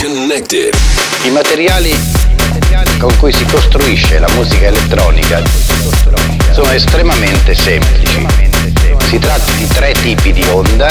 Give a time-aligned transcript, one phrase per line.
[0.00, 0.74] Connected.
[1.24, 1.92] I materiali
[2.98, 5.42] con cui si costruisce la musica elettronica
[6.52, 8.24] sono estremamente semplici.
[9.08, 10.88] Si tratta di tre tipi di onda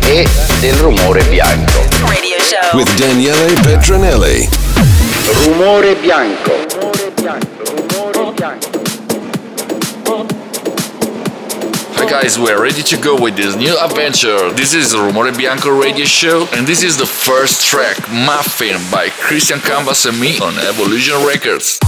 [0.00, 1.86] e del rumore bianco.
[2.00, 2.78] Radio show.
[2.78, 4.48] With Daniele Petronelli.
[5.44, 6.52] Rumore bianco.
[6.74, 7.12] Rumore
[8.34, 8.72] bianco.
[8.74, 8.81] Hi
[12.12, 14.52] guys, we're ready to go with this new adventure.
[14.52, 19.60] This is Rumore Bianco radio show, and this is the first track, Muffin, by Christian
[19.60, 21.80] Canvas and me on Evolution Records.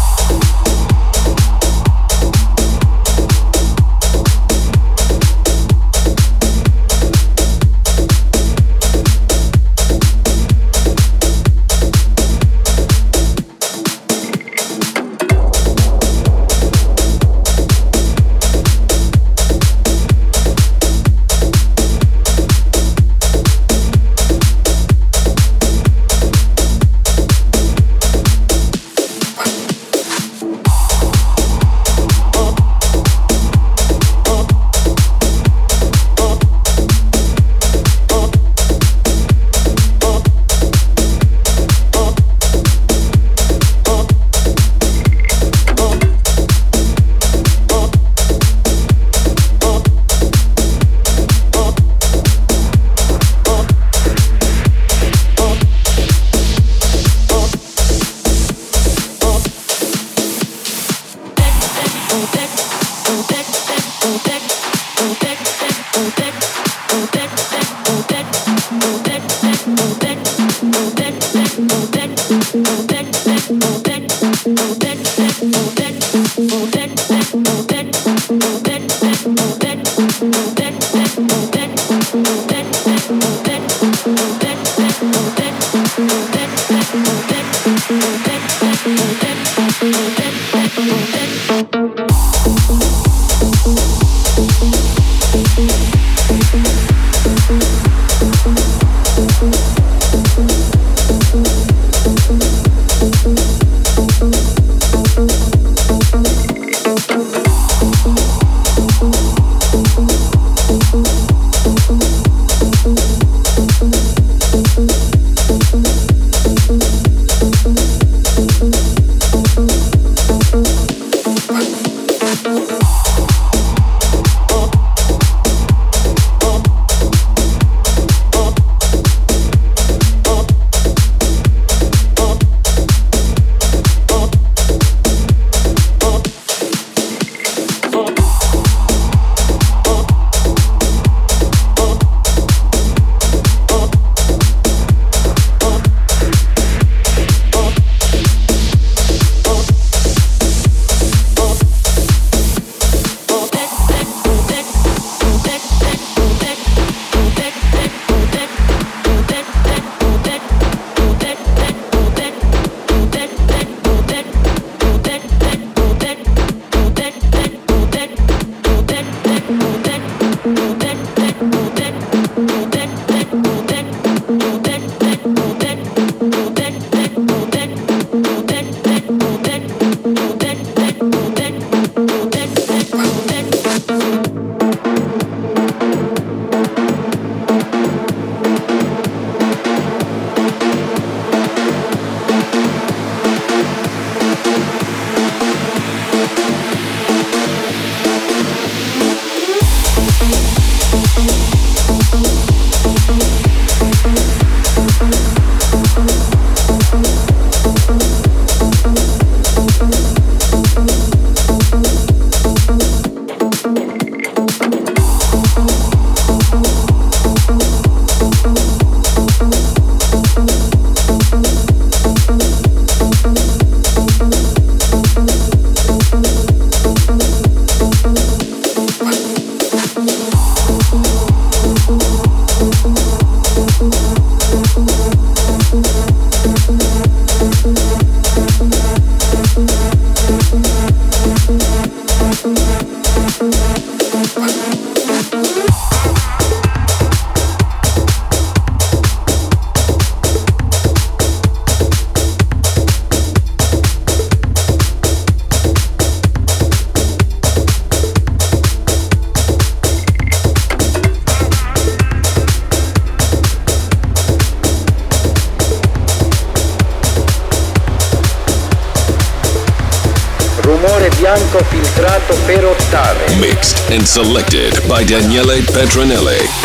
[274.14, 276.63] Selected by Daniele Petronelli.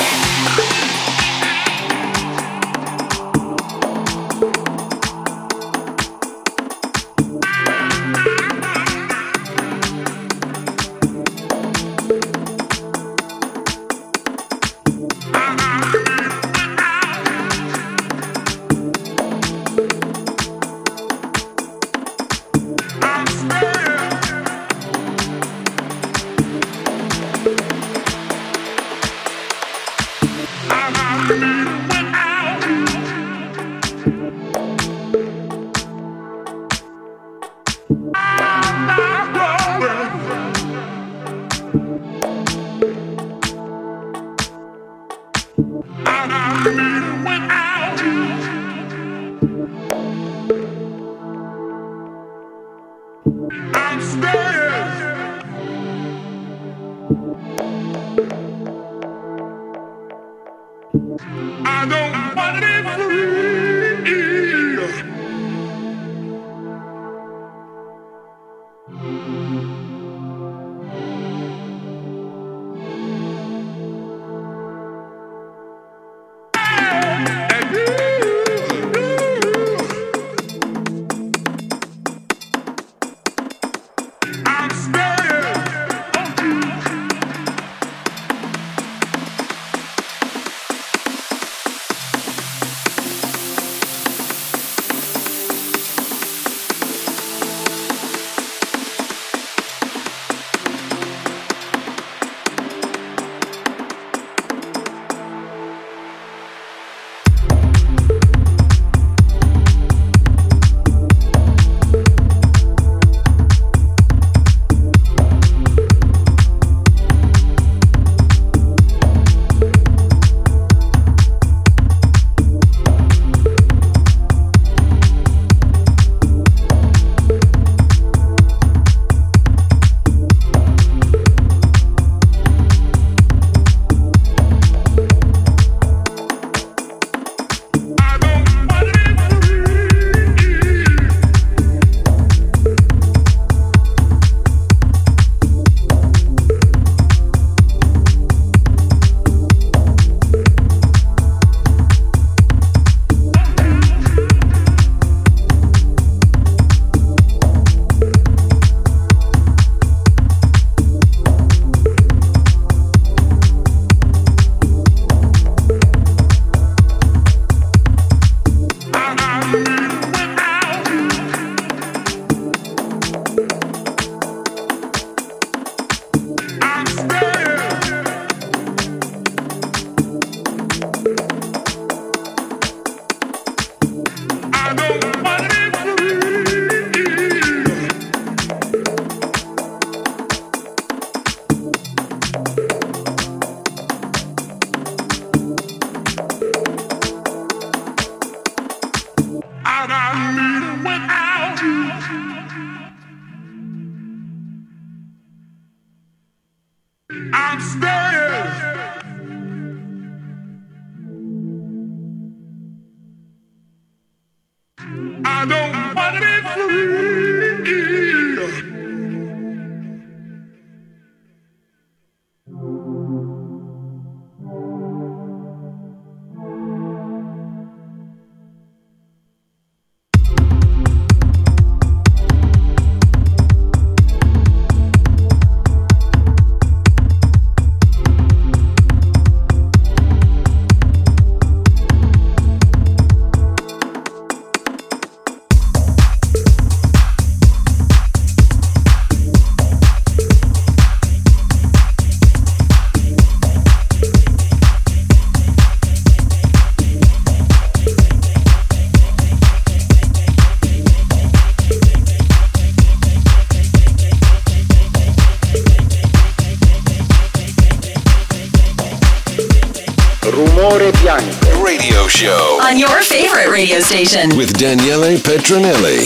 [274.05, 275.98] Station with Daniele Petronelli.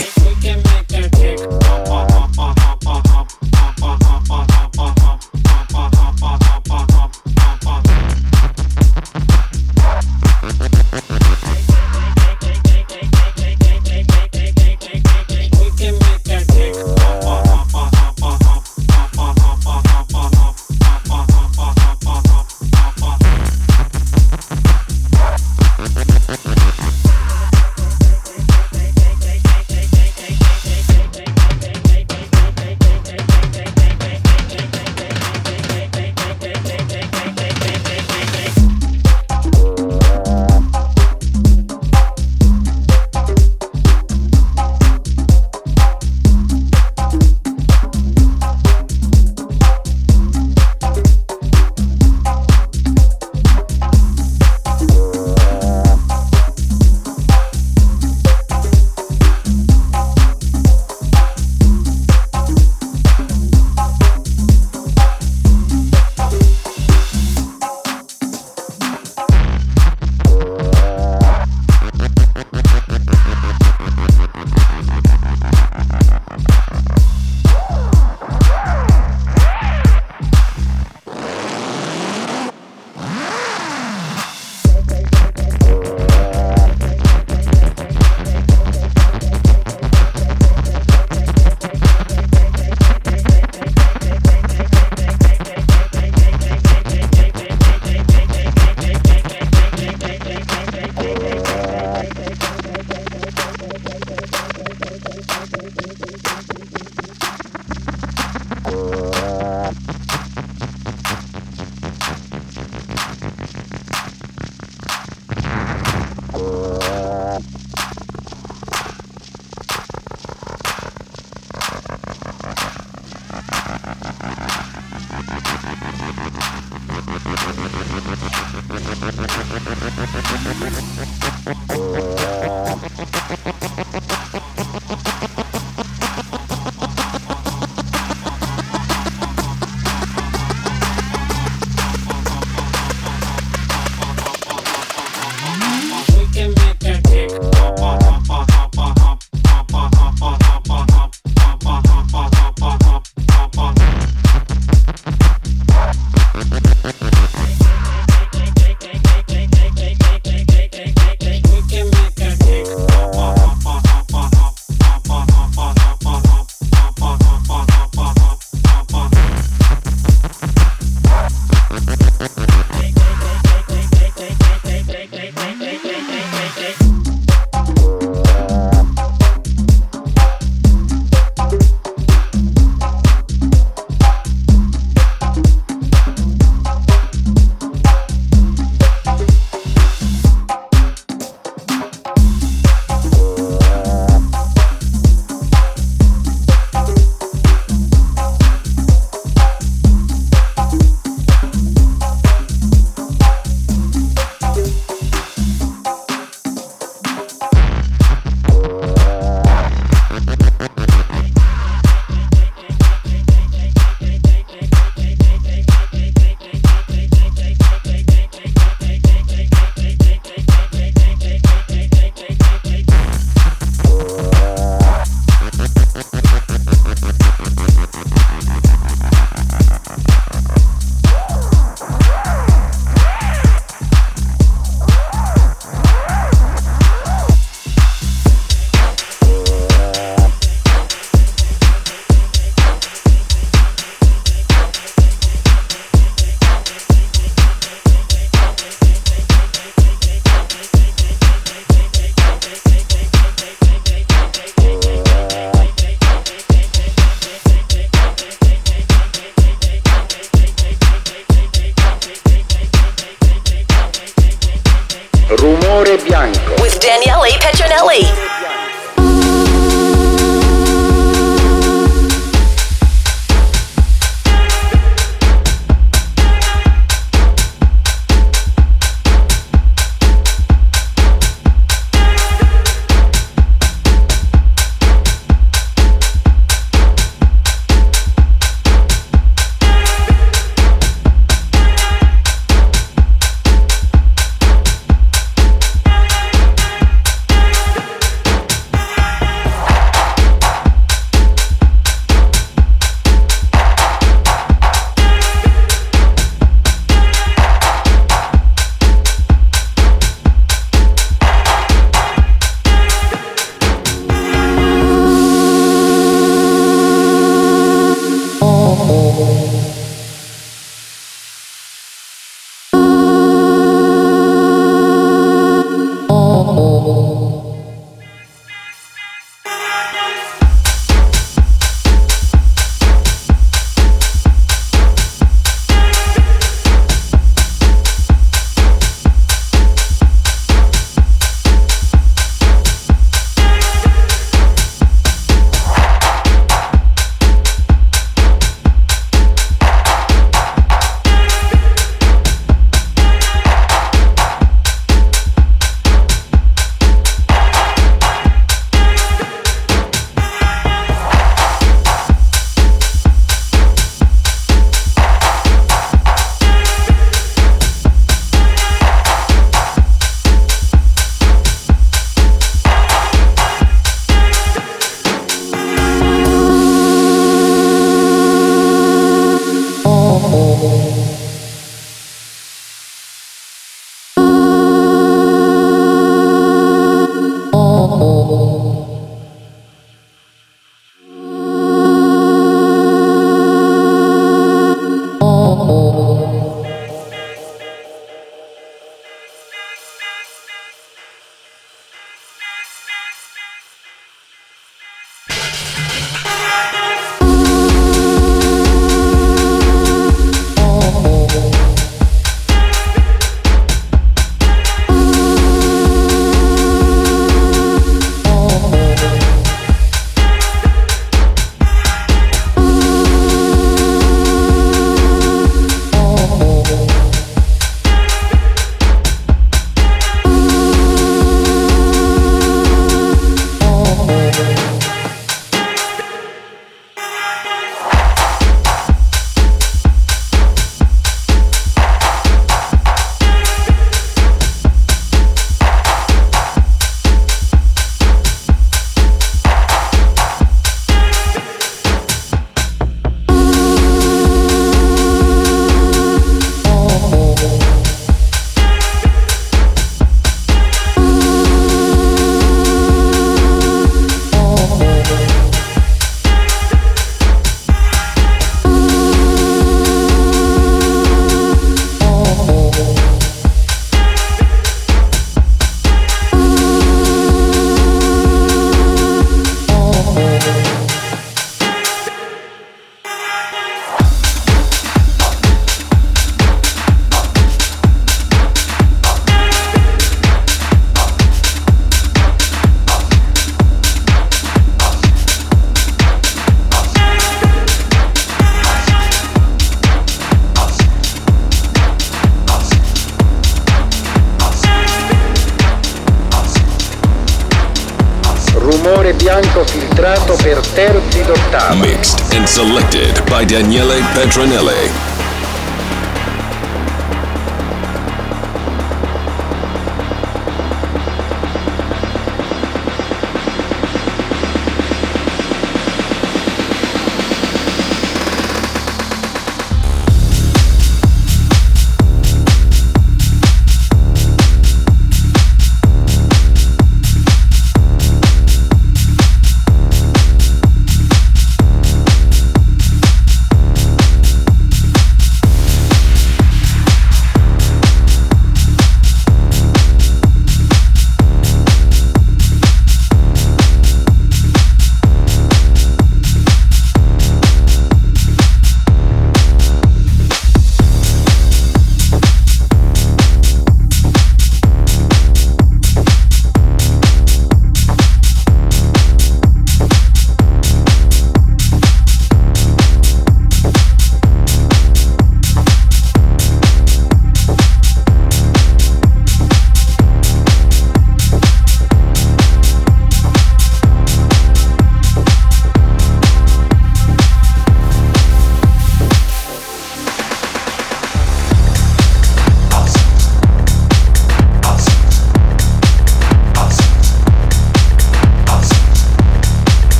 [514.14, 514.73] Petronelli.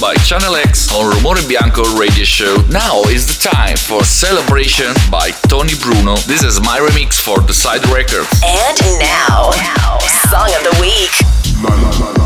[0.00, 2.56] By Channel X on Rumore Bianco radio show.
[2.70, 6.16] Now is the time for Celebration by Tony Bruno.
[6.26, 8.28] This is my remix for the side records.
[8.44, 9.98] And now, now
[10.30, 12.17] Song of the Week.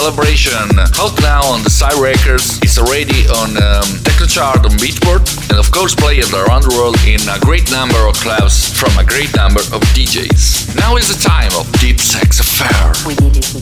[0.00, 2.58] Celebration, out now on the Side Records.
[2.62, 7.20] It's already on um, Technochart on Beatport, and of course played around the world in
[7.28, 10.74] a great number of clubs from a great number of DJs.
[10.74, 13.59] Now is the time of Deep Sex Affair.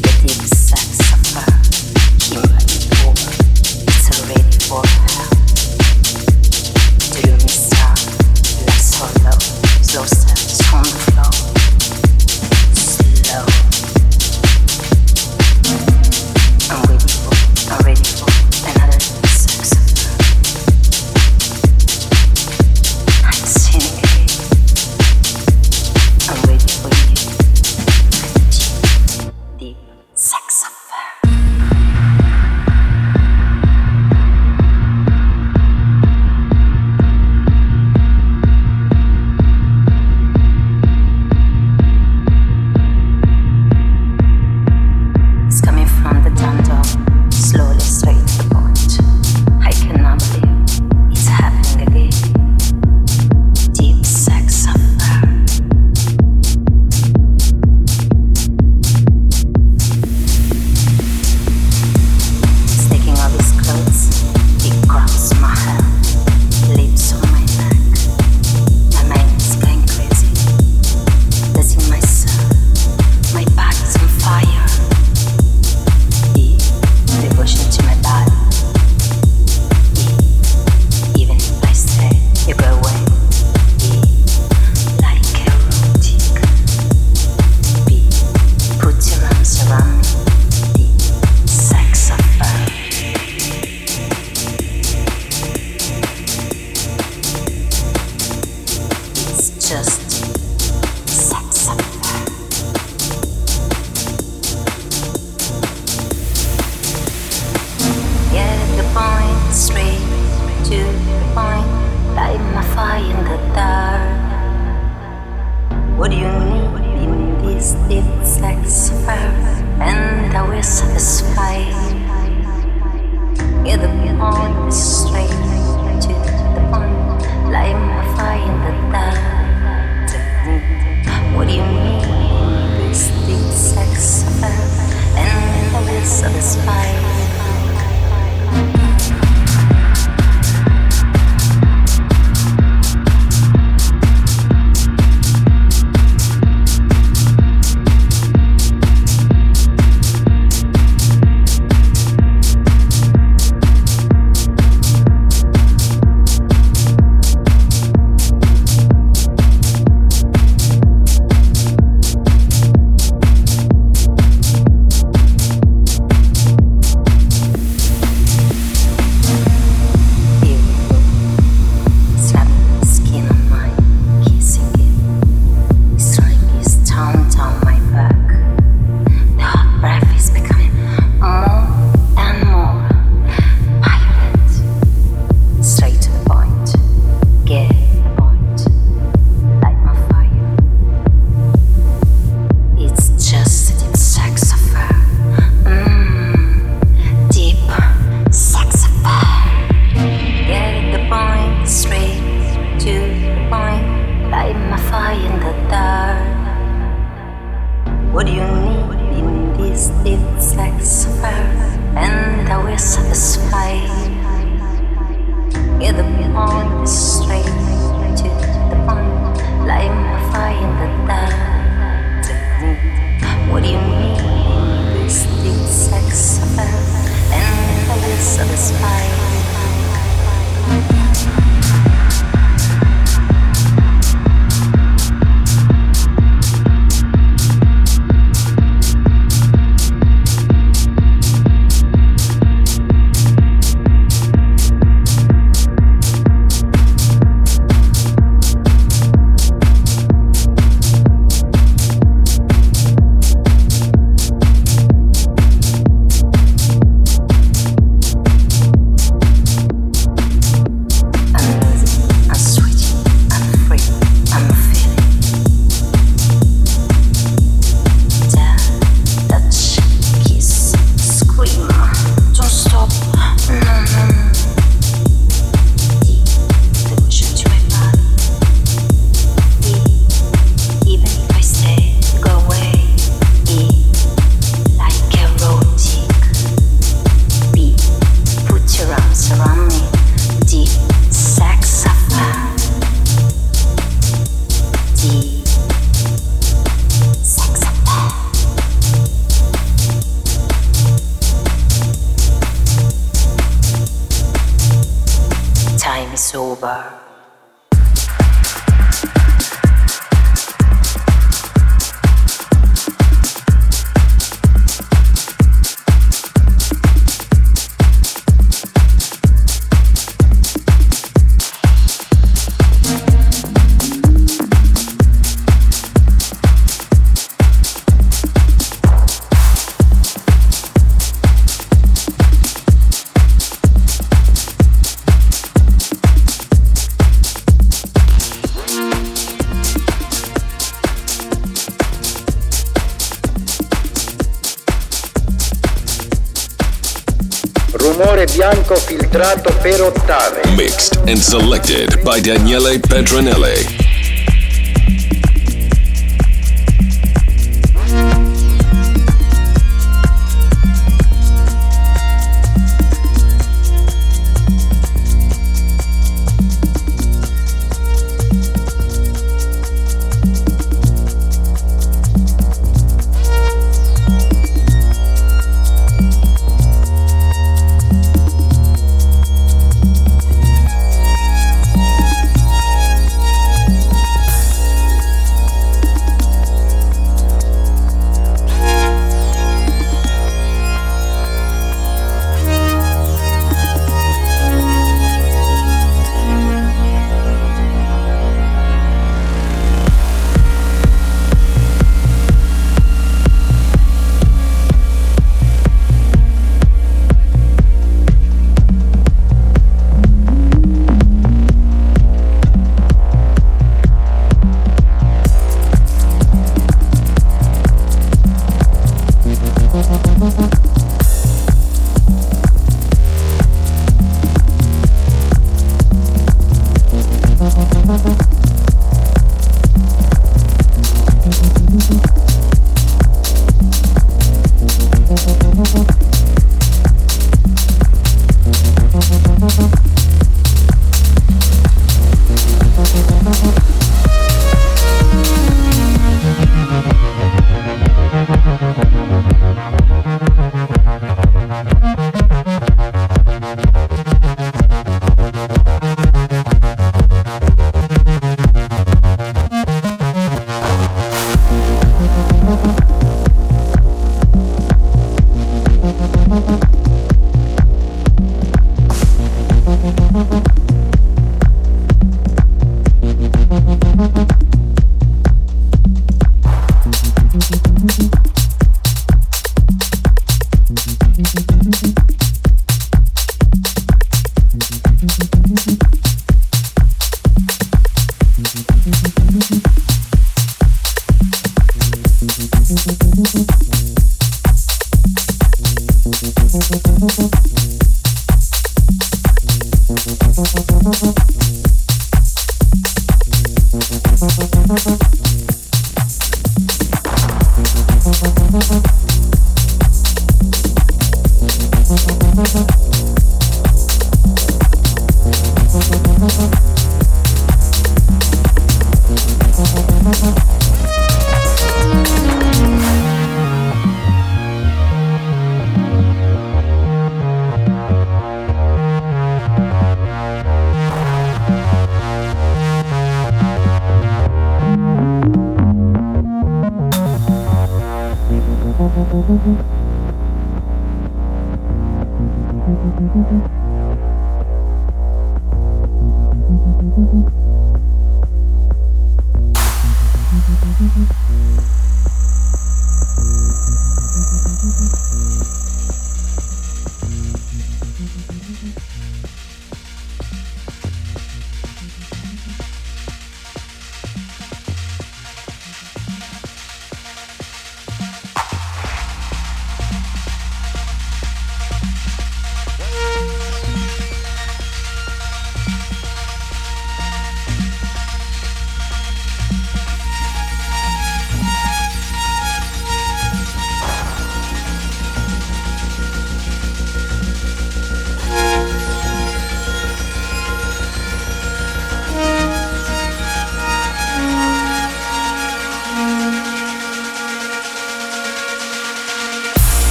[351.09, 353.88] And selected by Daniele Petronelli.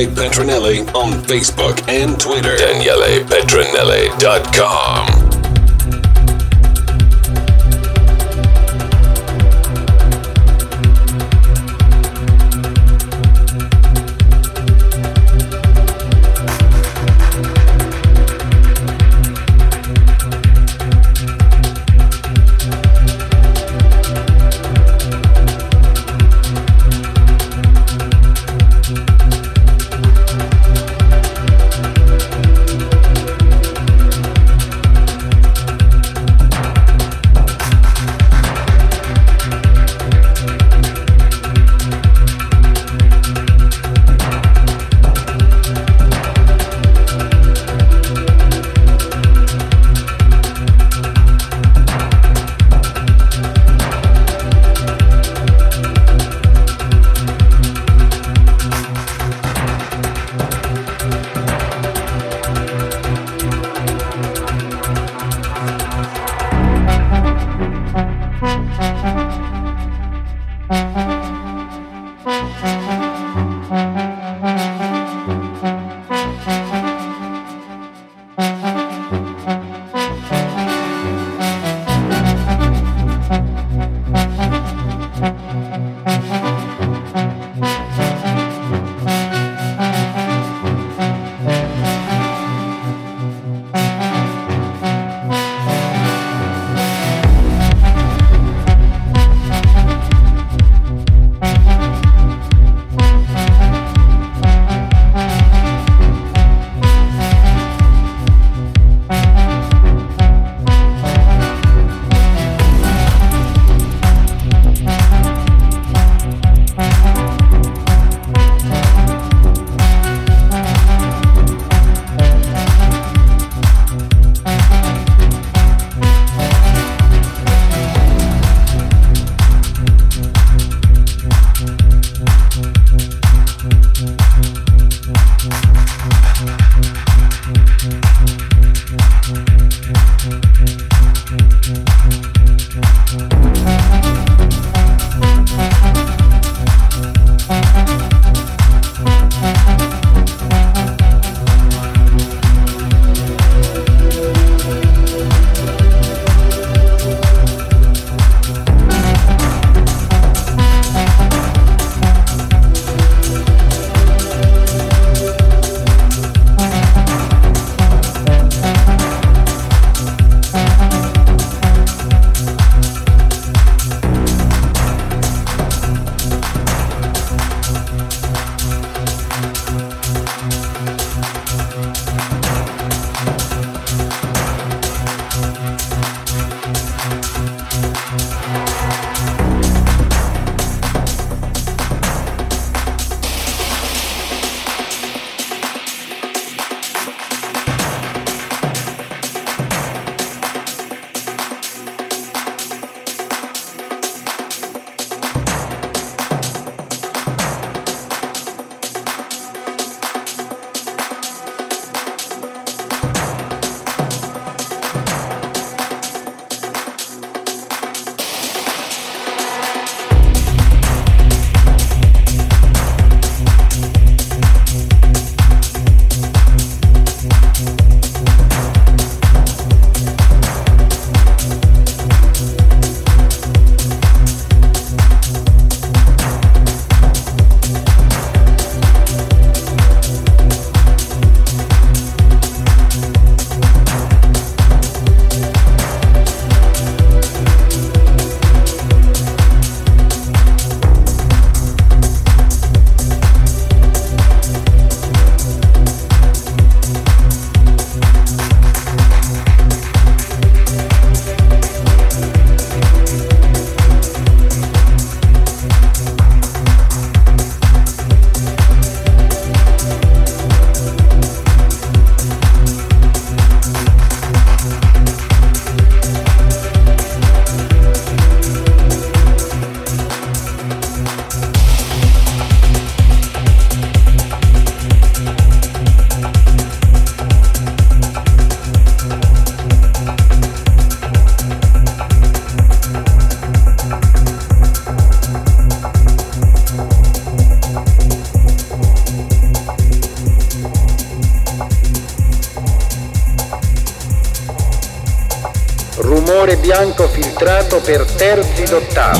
[0.00, 2.56] Daniele Petronelli on Facebook and Twitter.
[2.56, 5.19] DanielePetronelli.com.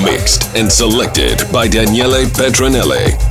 [0.04, 3.29] Mixed and selected by Daniele Petronelli.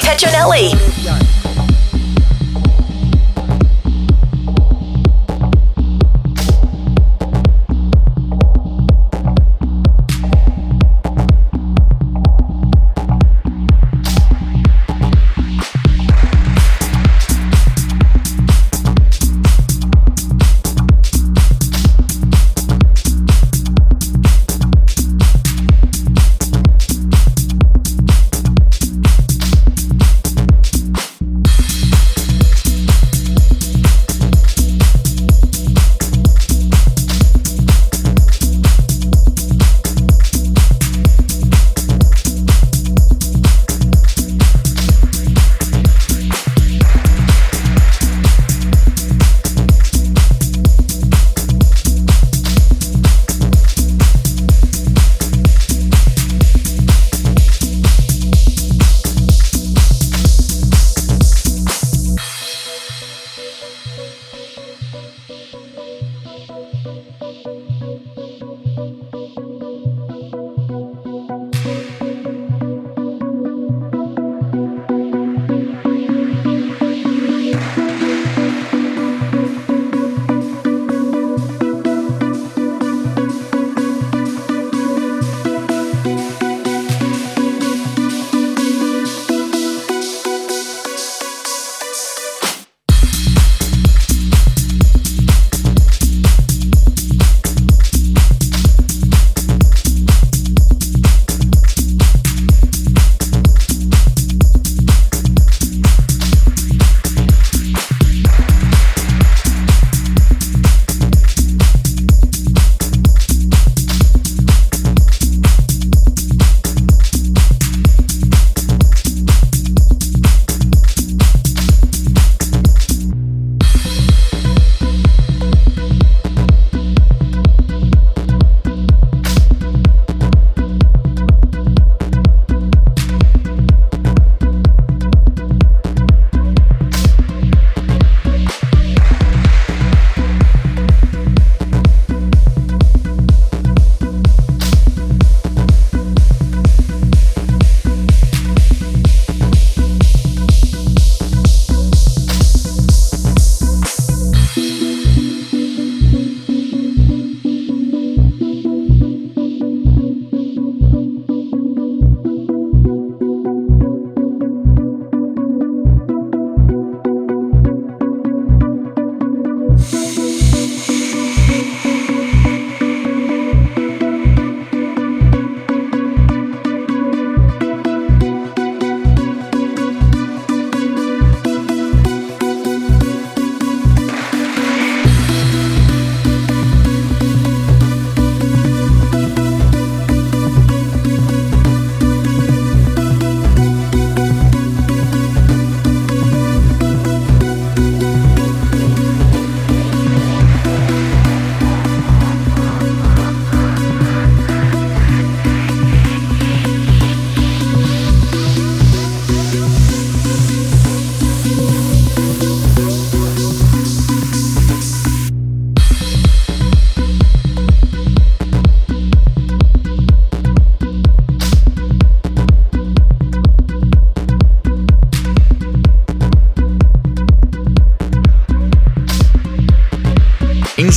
[0.00, 0.74] Petronelli.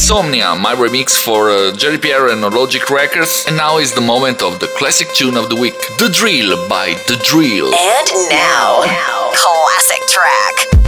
[0.01, 3.45] Insomnia, my remix for uh, Jerry Pierre and Logic Records.
[3.47, 6.95] And now is the moment of the classic tune of the week The Drill by
[7.07, 7.67] The Drill.
[7.67, 9.31] And now, now.
[9.35, 10.80] classic track.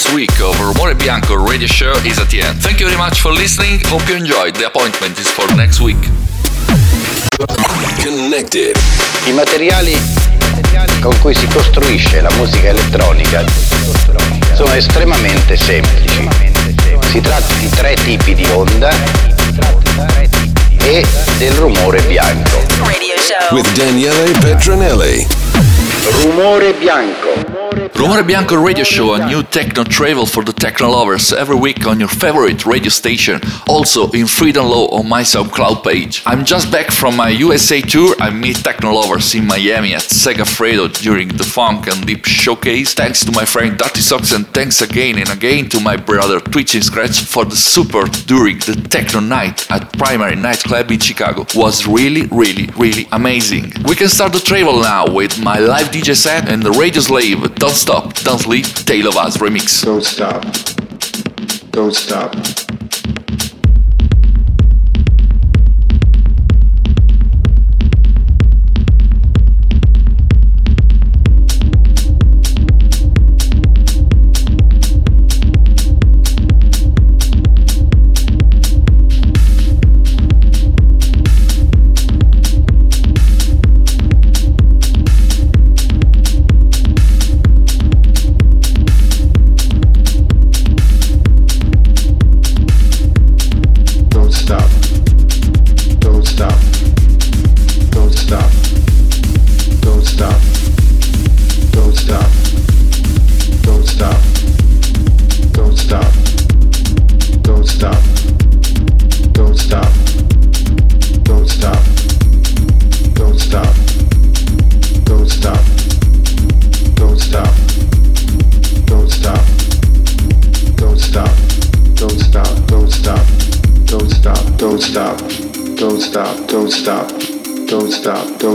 [0.00, 2.58] First week of Rumore Bianco radio show is at the end.
[2.60, 3.80] Thank you very much for listening.
[3.86, 4.54] Hope you enjoyed.
[4.54, 6.00] The appointment is for next week.
[8.00, 8.76] Connected.
[9.26, 9.94] I materiali
[11.00, 13.44] con cui si costruisce la musica elettronica
[14.54, 16.28] sono estremamente semplici.
[17.10, 18.90] Si tratta di tre tipi di onda
[20.82, 21.04] e
[21.36, 22.64] del rumore bianco.
[22.78, 23.56] Radio show.
[23.56, 25.26] With Daniele Petronelli.
[26.22, 27.69] Rumore bianco.
[27.94, 31.98] Rumore Bianco Radio Show, a new techno travel for the techno lovers, every week on
[32.00, 36.22] your favorite radio station, also in Freedom Law on my SoundCloud page.
[36.24, 38.14] I'm just back from my USA tour.
[38.18, 42.94] I meet techno lovers in Miami at Segafredo during the Funk and Deep Showcase.
[42.94, 46.82] Thanks to my friend Dirty Socks and thanks again and again to my brother Twitching
[46.82, 51.44] Scratch for the support during the techno night at Primary Nightclub in Chicago.
[51.54, 53.72] Was really, really, really amazing.
[53.84, 57.54] We can start the travel now with my live DJ set and the Radio Slave
[57.56, 59.82] Don't Stop, Don't Sleep, Tale of Us remix.
[59.82, 60.42] Don't stop.
[61.70, 62.36] Don't stop.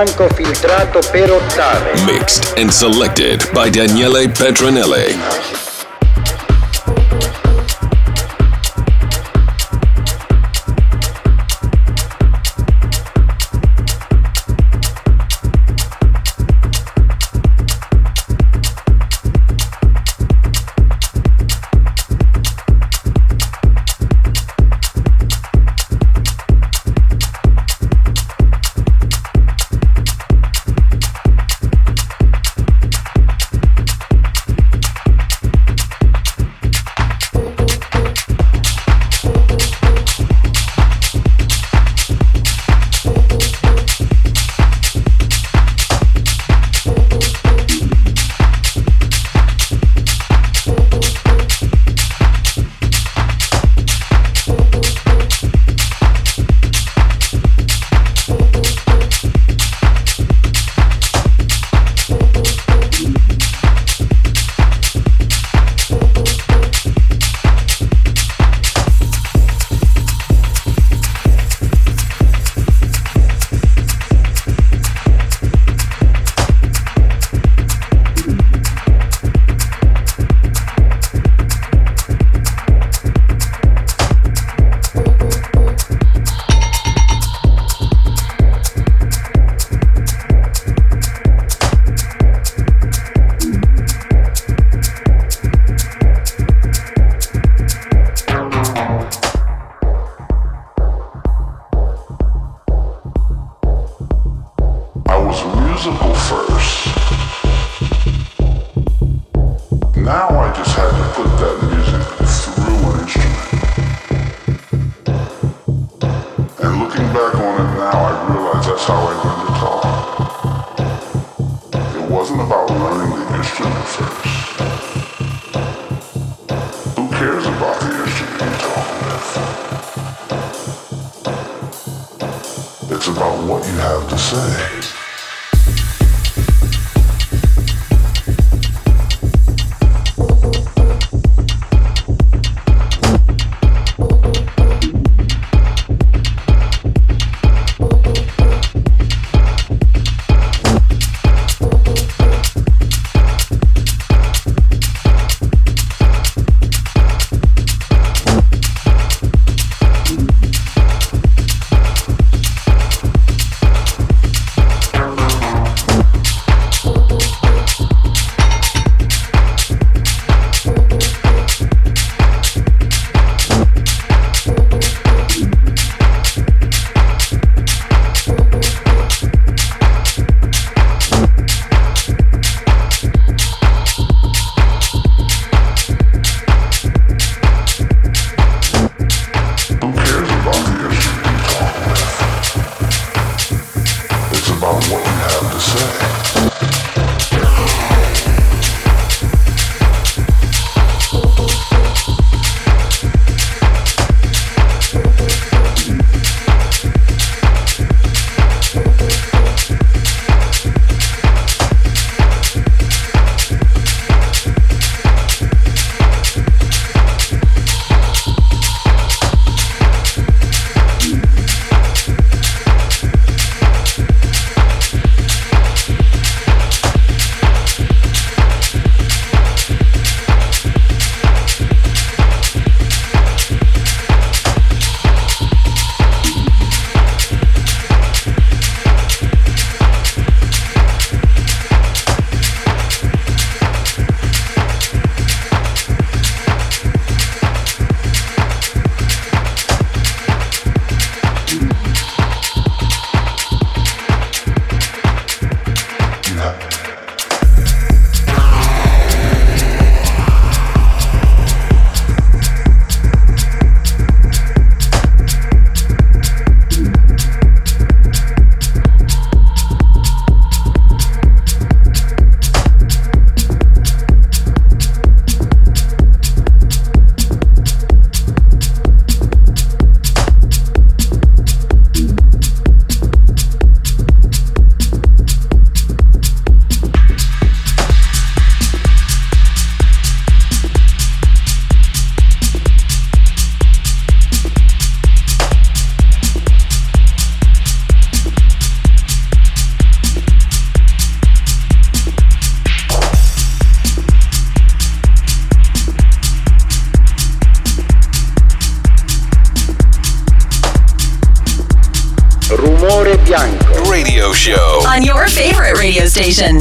[0.00, 2.00] bianco filtrato per ottave.
[2.04, 5.49] Mixed and selected by Daniele Petronelli.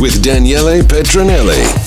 [0.09, 1.78] With Daniele Petronelli.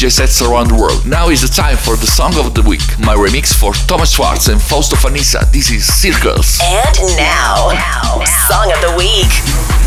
[0.00, 1.04] DJ sets around the world.
[1.04, 4.48] Now is the time for the song of the week, my remix for Thomas Schwartz
[4.48, 5.44] and Fausto Fanizza.
[5.52, 6.58] This is Circles.
[6.62, 9.79] And now, now, song of the week.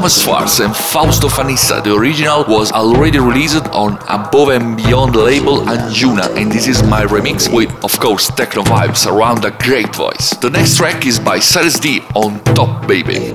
[0.00, 1.84] Thomas Schwartz and Fausto Fanizza.
[1.84, 7.04] The original was already released on Above and Beyond label Anjuna, and this is my
[7.04, 10.30] remix with, of course, techno vibes around a great voice.
[10.40, 12.42] The next track is by Cirez D on.
[12.54, 13.34] Top Baby.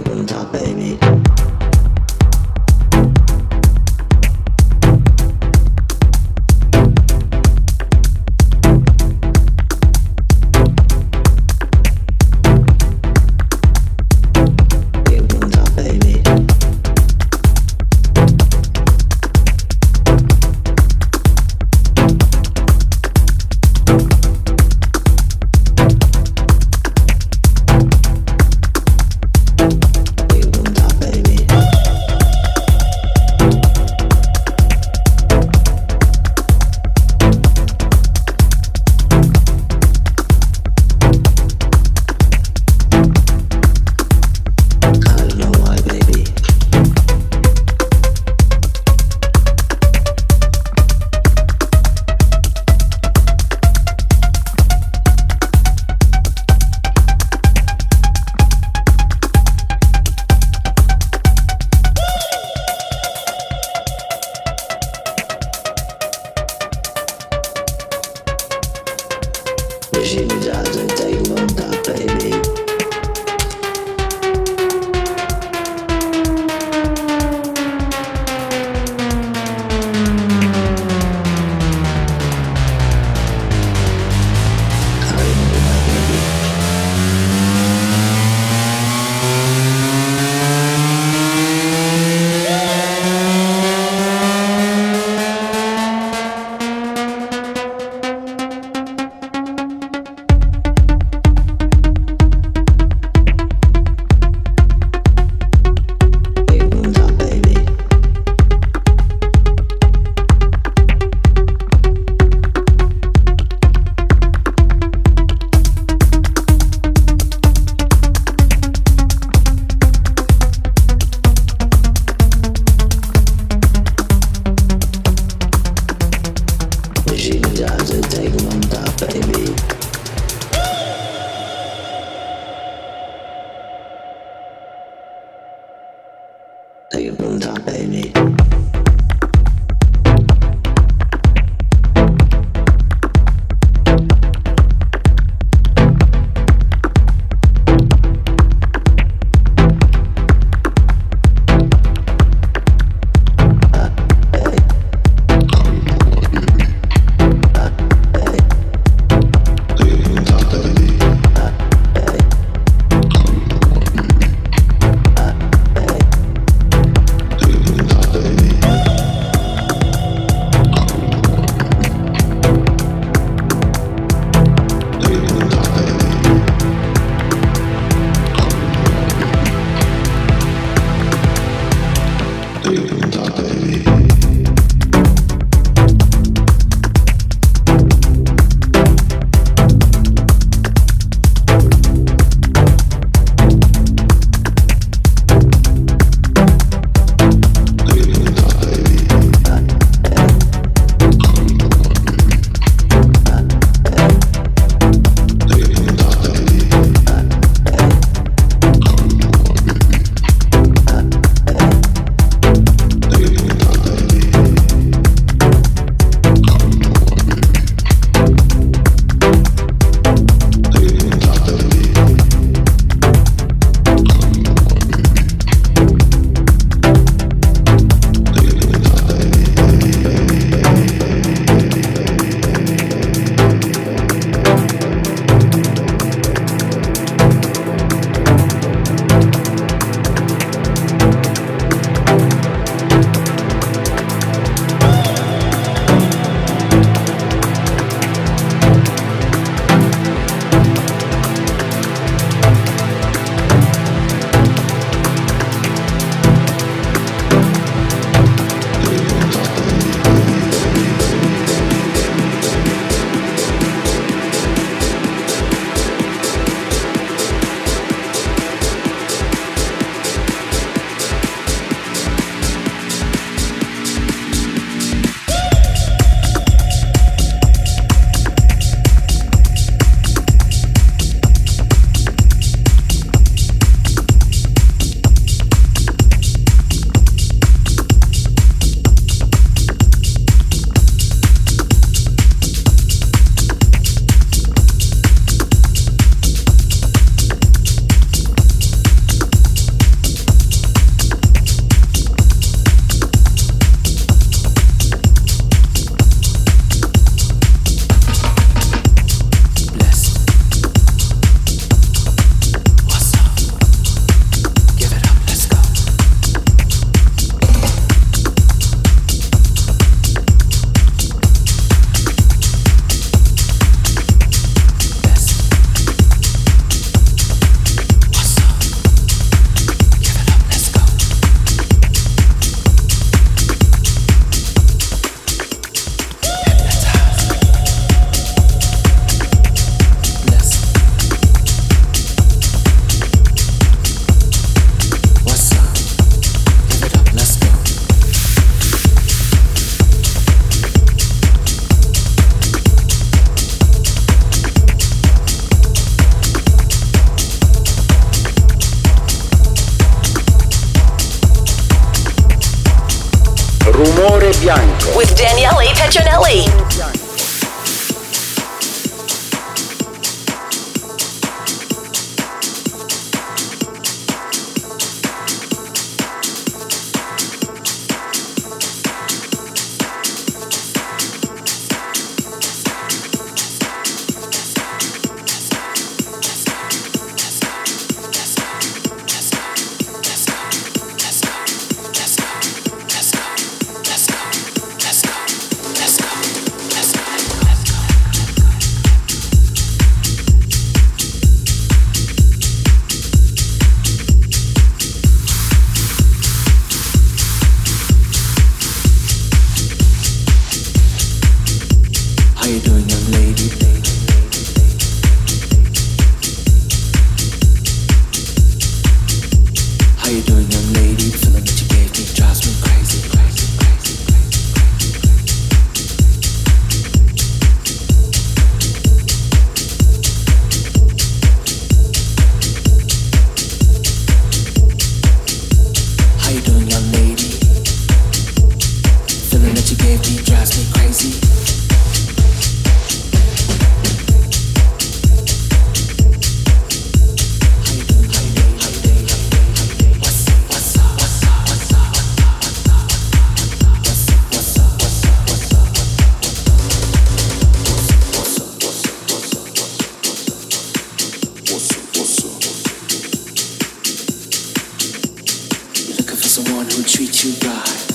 [466.35, 467.85] someone who'll treat you right.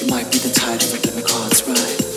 [0.00, 2.13] You might be the type of a me cards right.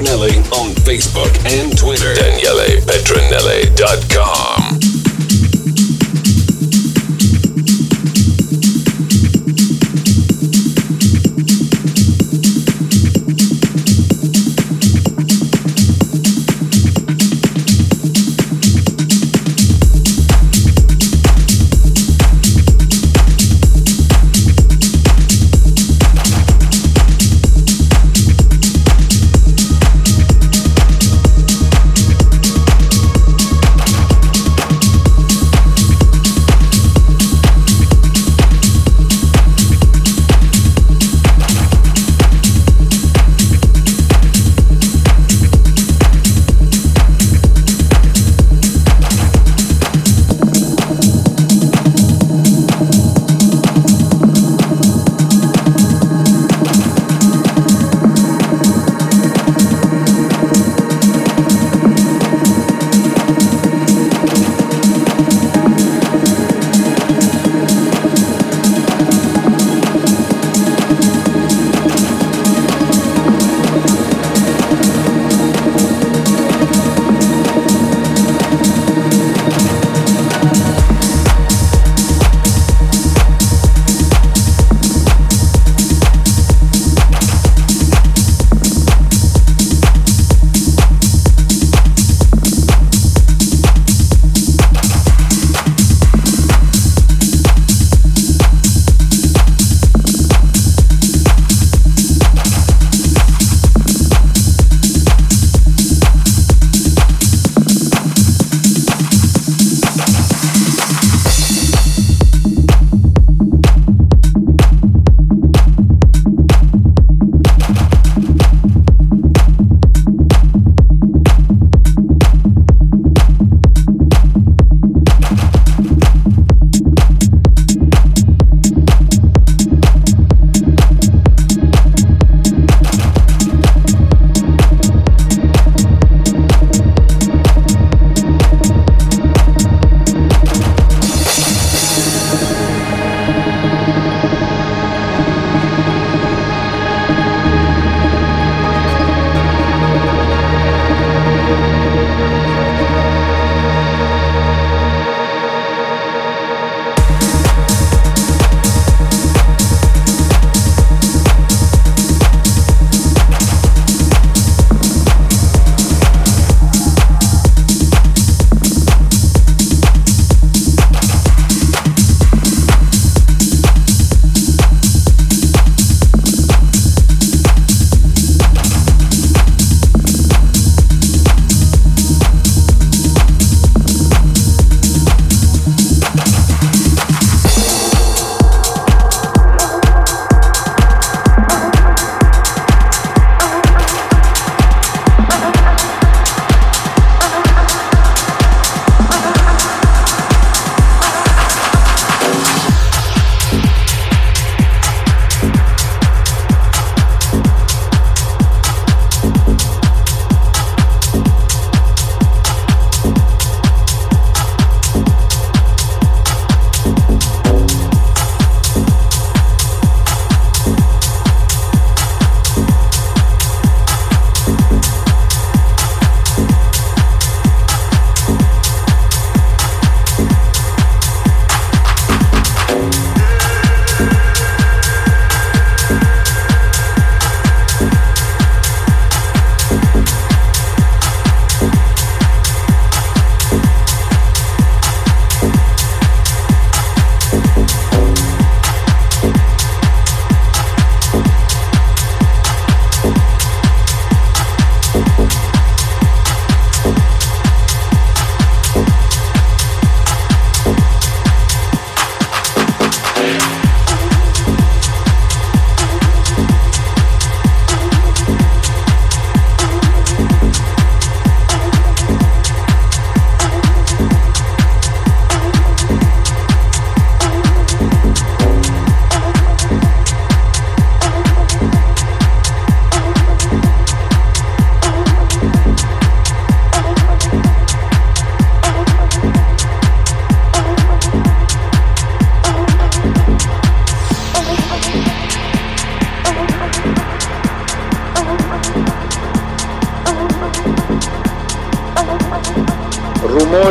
[0.00, 0.37] Nelly.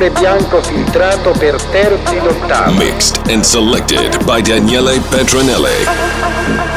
[0.07, 2.71] Rumore bianco filtrato per terzi d'ottava.
[2.71, 6.76] Mixed and selected by Daniele Petronelli.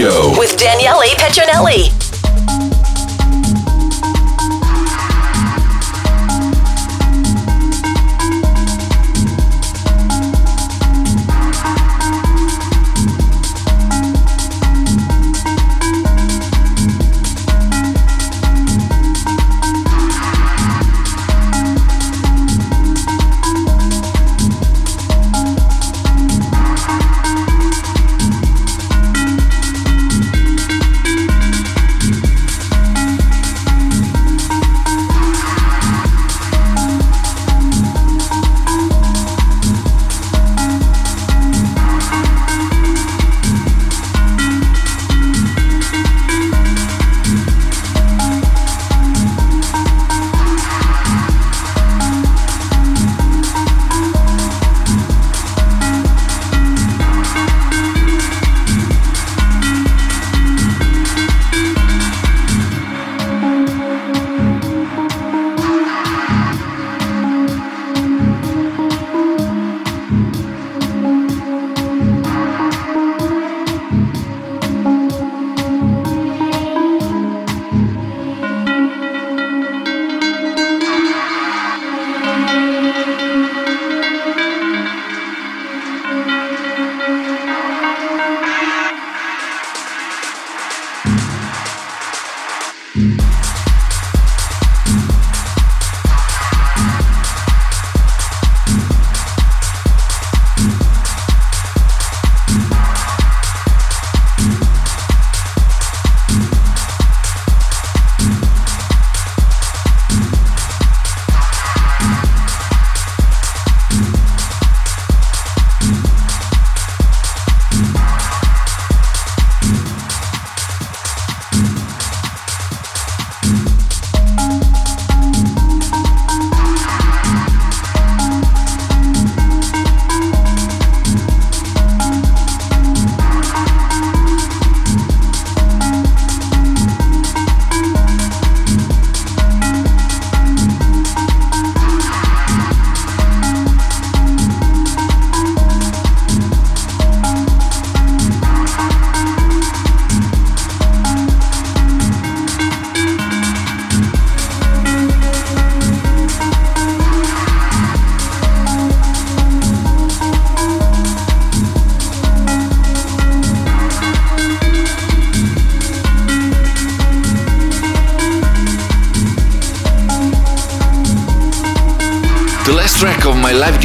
[0.00, 0.29] Show.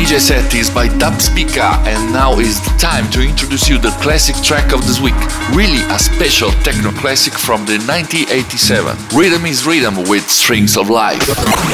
[0.06, 4.36] DJ set is by Dubspeeka, and now is the time to introduce you the classic
[4.44, 5.16] track of this week.
[5.52, 8.96] Really a special techno classic from the 1987.
[9.18, 11.28] Rhythim is Rhythim with Strings of Life.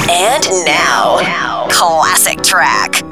[0.10, 3.04] And now, classic track.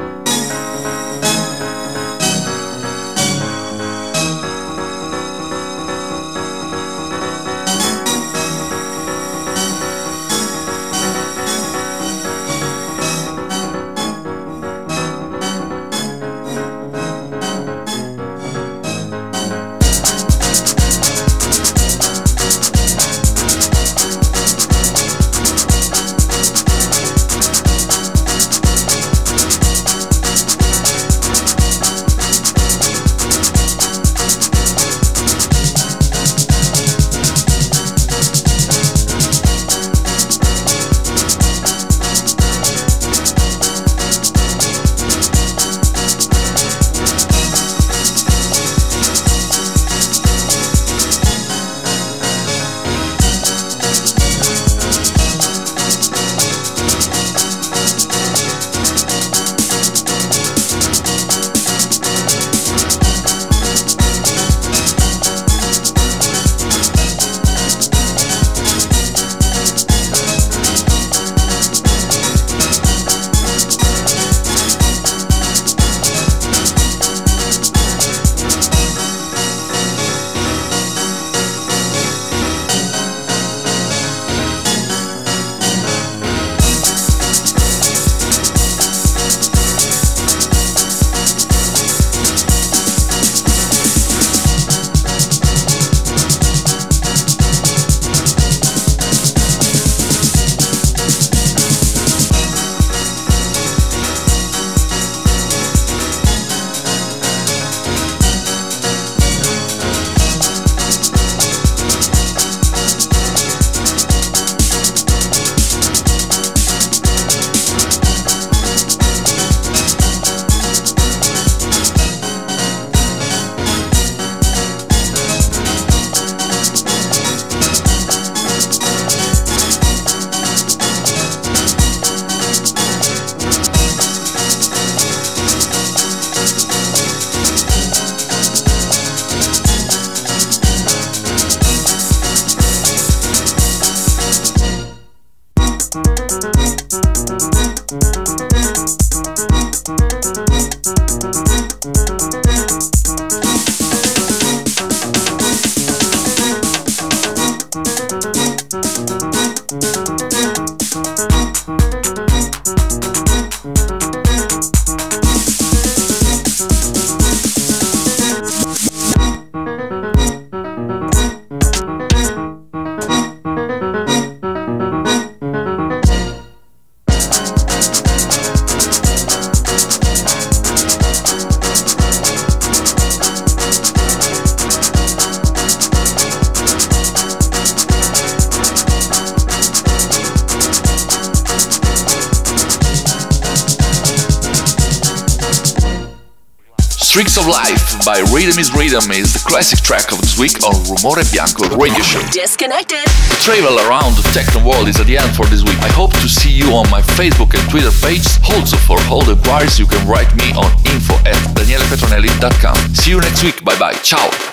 [198.20, 202.04] By Rhythim is Rhythim is the classic track of this week on Rumore Bianco radio
[202.04, 202.20] show.
[202.34, 203.00] Disconnected.
[203.32, 205.80] The travel around the techno world is at the end for this week.
[205.80, 208.28] I hope to see you on my Facebook and Twitter page.
[208.52, 212.94] Also, for all the inquiries, you can write me on info at danielepetronelli.com.
[212.94, 213.64] See you next week.
[213.64, 213.96] Bye bye.
[214.04, 214.49] Ciao.